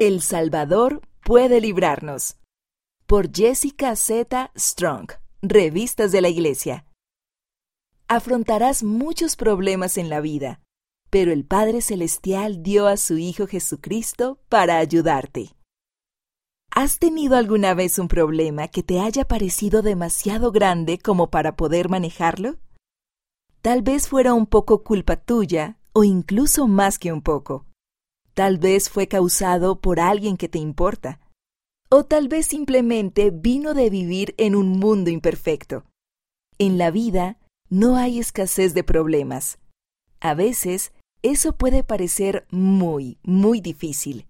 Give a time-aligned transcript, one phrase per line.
[0.00, 2.38] El Salvador puede librarnos.
[3.06, 4.50] Por Jessica Z.
[4.56, 5.10] Strong,
[5.42, 6.86] Revistas de la Iglesia.
[8.08, 10.62] Afrontarás muchos problemas en la vida,
[11.10, 15.54] pero el Padre Celestial dio a su Hijo Jesucristo para ayudarte.
[16.70, 21.90] ¿Has tenido alguna vez un problema que te haya parecido demasiado grande como para poder
[21.90, 22.56] manejarlo?
[23.60, 27.66] Tal vez fuera un poco culpa tuya o incluso más que un poco.
[28.34, 31.20] Tal vez fue causado por alguien que te importa.
[31.90, 35.84] O tal vez simplemente vino de vivir en un mundo imperfecto.
[36.58, 37.38] En la vida
[37.68, 39.58] no hay escasez de problemas.
[40.20, 44.26] A veces eso puede parecer muy, muy difícil.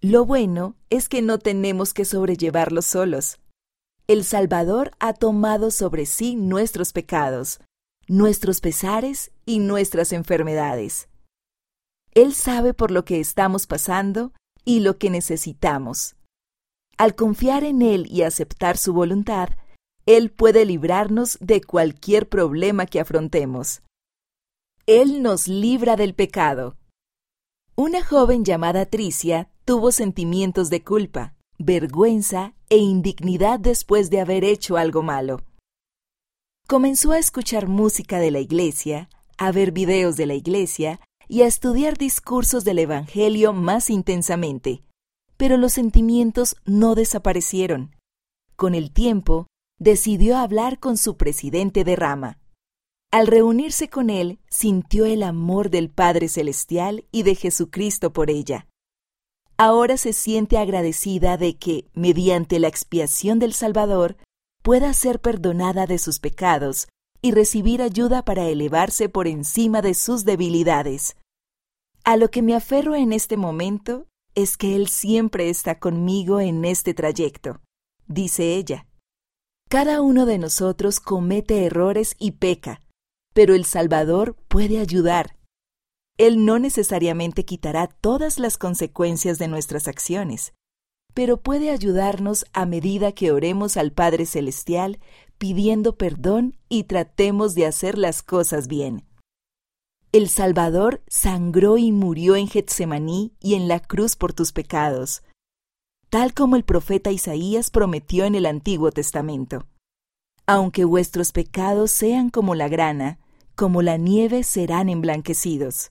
[0.00, 3.40] Lo bueno es que no tenemos que sobrellevarlo solos.
[4.06, 7.60] El Salvador ha tomado sobre sí nuestros pecados,
[8.06, 11.08] nuestros pesares y nuestras enfermedades.
[12.16, 14.32] Él sabe por lo que estamos pasando
[14.64, 16.16] y lo que necesitamos.
[16.96, 19.50] Al confiar en Él y aceptar su voluntad,
[20.06, 23.82] Él puede librarnos de cualquier problema que afrontemos.
[24.86, 26.78] Él nos libra del pecado.
[27.74, 34.78] Una joven llamada Tricia tuvo sentimientos de culpa, vergüenza e indignidad después de haber hecho
[34.78, 35.42] algo malo.
[36.66, 40.98] Comenzó a escuchar música de la iglesia, a ver videos de la iglesia
[41.28, 44.82] y a estudiar discursos del Evangelio más intensamente,
[45.36, 47.94] pero los sentimientos no desaparecieron.
[48.56, 49.46] Con el tiempo,
[49.78, 52.38] decidió hablar con su presidente de rama.
[53.10, 58.66] Al reunirse con él, sintió el amor del Padre Celestial y de Jesucristo por ella.
[59.58, 64.16] Ahora se siente agradecida de que, mediante la expiación del Salvador,
[64.62, 66.88] pueda ser perdonada de sus pecados
[67.26, 71.16] y recibir ayuda para elevarse por encima de sus debilidades.
[72.04, 74.06] A lo que me aferro en este momento
[74.36, 77.62] es que Él siempre está conmigo en este trayecto,
[78.06, 78.86] dice ella.
[79.68, 82.80] Cada uno de nosotros comete errores y peca,
[83.34, 85.36] pero el Salvador puede ayudar.
[86.18, 90.54] Él no necesariamente quitará todas las consecuencias de nuestras acciones,
[91.16, 95.00] pero puede ayudarnos a medida que oremos al Padre Celestial
[95.38, 99.06] pidiendo perdón y tratemos de hacer las cosas bien.
[100.12, 105.22] El Salvador sangró y murió en Getsemaní y en la cruz por tus pecados,
[106.10, 109.64] tal como el profeta Isaías prometió en el Antiguo Testamento.
[110.46, 113.20] Aunque vuestros pecados sean como la grana,
[113.54, 115.88] como la nieve serán emblanquecidos.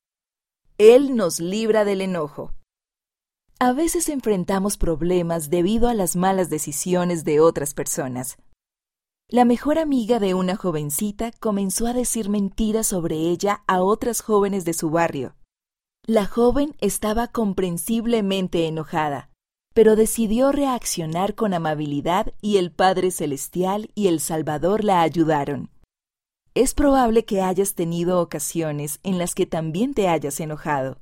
[0.78, 2.55] Él nos libra del enojo.
[3.58, 8.38] A veces enfrentamos problemas debido a las malas decisiones de otras personas.
[9.30, 14.66] La mejor amiga de una jovencita comenzó a decir mentiras sobre ella a otras jóvenes
[14.66, 15.36] de su barrio.
[16.06, 19.30] La joven estaba comprensiblemente enojada,
[19.74, 25.70] pero decidió reaccionar con amabilidad y el Padre Celestial y el Salvador la ayudaron.
[26.56, 31.00] Es probable que hayas tenido ocasiones en las que también te hayas enojado.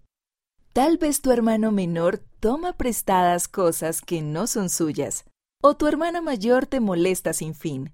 [0.73, 5.25] Tal vez tu hermano menor toma prestadas cosas que no son suyas,
[5.61, 7.93] o tu hermana mayor te molesta sin fin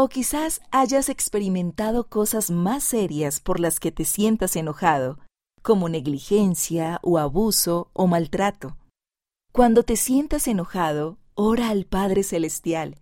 [0.00, 5.18] o quizás hayas experimentado cosas más serias por las que te sientas enojado,
[5.60, 8.76] como negligencia o abuso o maltrato.
[9.50, 13.00] Cuando te sientas enojado, ora al Padre Celestial.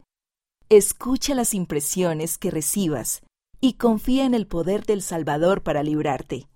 [0.70, 3.22] Escucha las impresiones que recibas
[3.60, 6.48] y confía en el poder del Salvador para librarte.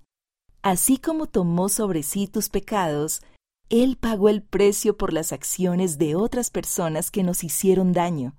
[0.62, 3.22] Así como tomó sobre sí tus pecados,
[3.70, 8.34] Él pagó el precio por las acciones de otras personas que nos hicieron daño.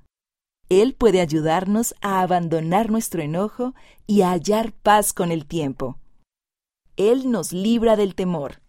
[0.70, 3.74] Él puede ayudarnos a abandonar nuestro enojo
[4.08, 5.98] y a hallar paz con el tiempo.
[6.96, 8.62] Él nos libra del temor.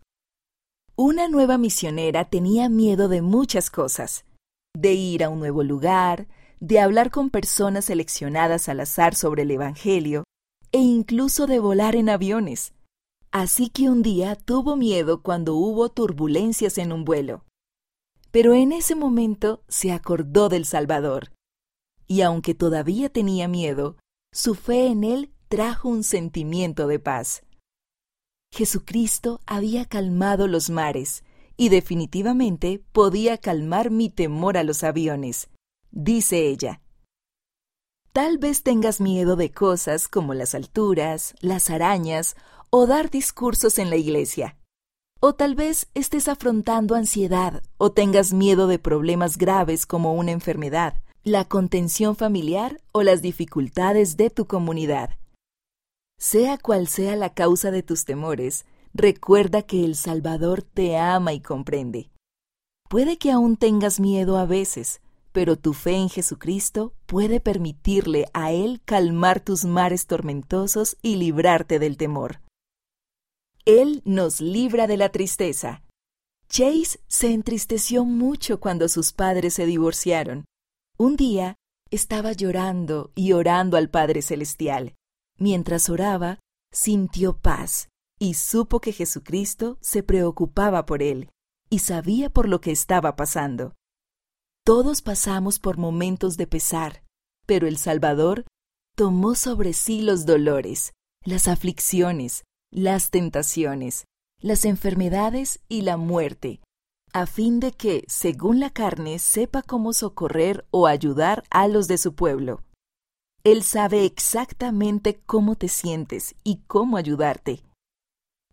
[0.97, 4.25] Una nueva misionera tenía miedo de muchas cosas,
[4.75, 6.27] de ir a un nuevo lugar,
[6.61, 10.25] de hablar con personas seleccionadas al azar sobre el Evangelio,
[10.71, 12.73] e incluso de volar en aviones.
[13.33, 17.45] Así que un día tuvo miedo cuando hubo turbulencias en un vuelo.
[18.31, 21.33] Pero en ese momento se acordó del Salvador
[22.13, 23.97] y aunque todavía tenía miedo,
[24.35, 27.43] su fe en él trajo un sentimiento de paz.
[28.53, 31.25] Jesucristo había calmado los mares
[31.57, 35.49] y definitivamente podía calmar mi temor a los aviones,
[35.91, 36.83] dice ella.
[38.13, 42.37] Tal vez tengas miedo de cosas como las alturas, las arañas
[42.73, 44.57] o dar discursos en la iglesia.
[45.21, 51.03] O tal vez estés afrontando ansiedad o tengas miedo de problemas graves como una enfermedad
[51.25, 55.11] la contención familiar o las dificultades de tu comunidad.
[56.19, 61.41] Sea cual sea la causa de tus temores, recuerda que el Salvador te ama y
[61.41, 62.11] comprende.
[62.89, 68.51] Puede que aún tengas miedo a veces, pero tu fe en Jesucristo puede permitirle a
[68.53, 72.41] Él calmar tus mares tormentosos y librarte del temor.
[73.65, 75.85] Él nos libra de la tristeza.
[76.49, 80.45] Chase se entristeció mucho cuando sus padres se divorciaron.
[80.99, 81.57] Un día
[81.91, 84.95] estaba llorando y orando al Padre Celestial.
[85.39, 86.41] Mientras oraba,
[86.73, 87.89] sintió paz
[88.19, 91.31] y supo que Jesucristo se preocupaba por él
[91.71, 93.75] y sabía por lo que estaba pasando.
[94.65, 97.05] Todos pasamos por momentos de pesar,
[97.47, 98.45] pero el Salvador
[98.97, 100.93] tomó sobre sí los dolores,
[101.25, 104.07] las aflicciones, las tentaciones,
[104.41, 106.61] las enfermedades y la muerte,
[107.13, 111.99] a fin de que, según la carne, sepa cómo socorrer o ayudar a los de
[111.99, 112.63] su pueblo.
[113.45, 117.63] Él sabe exactamente cómo te sientes y cómo ayudarte.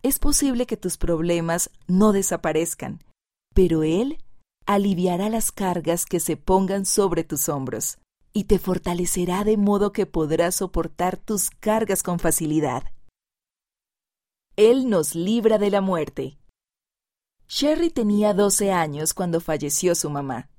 [0.02, 3.00] Es posible que tus problemas no desaparezcan,
[3.54, 4.18] pero Él
[4.66, 7.96] aliviará las cargas que se pongan sobre tus hombros
[8.34, 12.84] y te fortalecerá de modo que podrás soportar tus cargas con facilidad.
[14.56, 16.38] Él nos libra de la muerte.
[17.48, 20.50] Sherry tenía 12 años cuando falleció su mamá.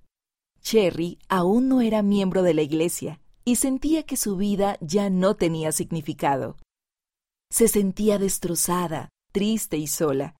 [0.61, 5.35] Cherry aún no era miembro de la iglesia y sentía que su vida ya no
[5.35, 6.57] tenía significado.
[7.49, 10.35] Se sentía destrozada, triste y sola,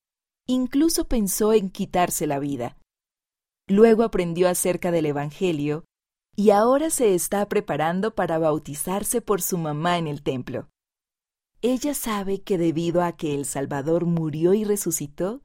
[0.47, 2.77] Incluso pensó en quitarse la vida.
[3.67, 5.85] Luego aprendió acerca del Evangelio
[6.35, 10.69] y ahora se está preparando para bautizarse por su mamá en el templo.
[11.63, 15.41] Ella sabe que debido a que el Salvador murió y resucitó,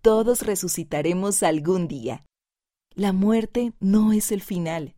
[0.00, 2.24] todos resucitaremos algún día.
[2.94, 4.94] La muerte no es el final.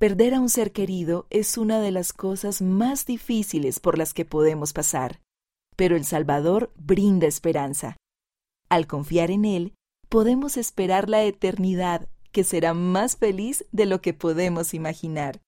[0.00, 4.24] Perder a un ser querido es una de las cosas más difíciles por las que
[4.24, 5.20] podemos pasar,
[5.76, 7.96] pero el Salvador brinda esperanza.
[8.68, 9.74] Al confiar en Él,
[10.08, 15.40] podemos esperar la eternidad que será más feliz de lo que podemos imaginar.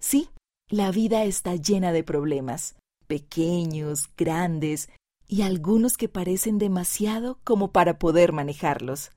[0.00, 0.30] Sí,
[0.68, 2.74] la vida está llena de problemas,
[3.04, 4.88] pequeños, grandes,
[5.26, 9.10] y algunos que parecen demasiado como para poder manejarlos.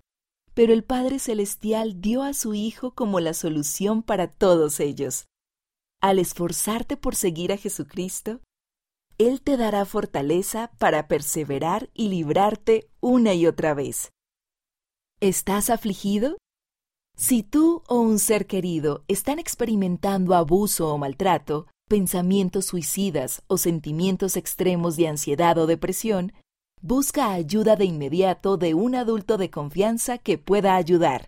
[0.53, 5.27] Pero el Padre Celestial dio a su Hijo como la solución para todos ellos.
[6.01, 8.41] Al esforzarte por seguir a Jesucristo,
[9.17, 14.11] él te dará fortaleza para perseverar y librarte una y otra vez.
[15.19, 16.37] ¿Estás afligido?
[17.15, 24.37] Si tú o un ser querido están experimentando abuso o maltrato, pensamientos suicidas o sentimientos
[24.37, 26.33] extremos de ansiedad o depresión,
[26.81, 31.25] busca ayuda de inmediato de un adulto de confianza que pueda ayudar.